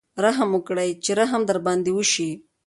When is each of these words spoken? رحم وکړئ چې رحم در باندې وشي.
رحم 0.23 0.49
وکړئ 0.55 0.89
چې 1.03 1.11
رحم 1.19 1.41
در 1.49 1.57
باندې 1.65 1.91
وشي. 1.93 2.31